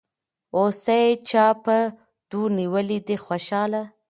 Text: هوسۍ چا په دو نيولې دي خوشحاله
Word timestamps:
هوسۍ 0.55 1.05
چا 1.29 1.45
په 1.63 1.77
دو 2.29 2.41
نيولې 2.57 2.99
دي 3.07 3.17
خوشحاله 3.25 3.83